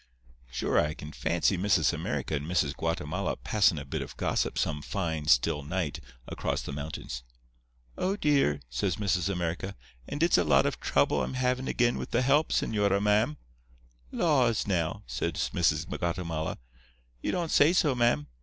[0.49, 4.81] Sure I can fancy Missis America and Missis Guatemala passin' a bit of gossip some
[4.81, 7.21] fine, still night across the mountains.
[7.99, 9.75] 'Oh, dear,' says Missis America,
[10.07, 13.37] 'and it's a lot of trouble I'm havin' ag'in with the help, señora, ma'am.'
[14.11, 16.57] 'Laws, now!' says Missis Guatemala,
[17.21, 18.25] 'you don't say so, ma'am!